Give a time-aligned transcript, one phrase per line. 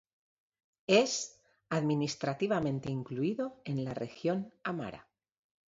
[0.87, 1.37] Es
[1.69, 5.07] administrativamente incluido en la Región Amara.